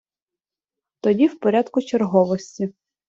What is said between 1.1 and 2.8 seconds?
в порядку черговості.